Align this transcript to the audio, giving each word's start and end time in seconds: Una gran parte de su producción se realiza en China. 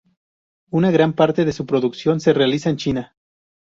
Una 0.71 0.89
gran 0.89 1.13
parte 1.13 1.45
de 1.45 1.51
su 1.53 1.67
producción 1.67 2.19
se 2.21 2.33
realiza 2.33 2.71
en 2.71 2.77
China. 2.77 3.15